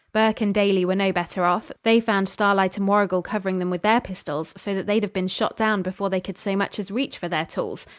[0.13, 1.71] Burke and Daly were no better off.
[1.83, 5.27] They found Starlight and Warrigal covering them with their pistols, so that they'd have been
[5.27, 7.85] shot down before they could so much as reach for their tools.